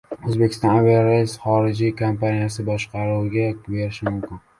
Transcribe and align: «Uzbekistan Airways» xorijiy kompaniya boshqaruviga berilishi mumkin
«Uzbekistan 0.29 0.77
Airways» 0.77 1.35
xorijiy 1.43 1.91
kompaniya 1.99 2.63
boshqaruviga 2.71 3.45
berilishi 3.69 4.09
mumkin 4.09 4.43